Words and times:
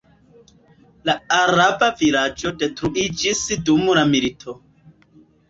La 1.09 1.13
araba 1.39 1.89
vilaĝo 1.99 2.53
detruiĝis 2.65 3.45
dum 3.69 3.87
la 4.01 4.09
milito. 4.17 4.59